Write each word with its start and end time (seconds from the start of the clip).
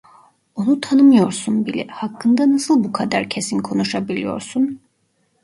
Onu 0.55 0.81
tanımıyorsun 0.81 1.65
bile, 1.65 1.87
hakkında 1.87 2.51
nasıl 2.51 2.83
bu 2.83 2.91
kadar 2.91 3.29
kesin 3.29 3.59
konuşabiliyorsun? 3.59 4.79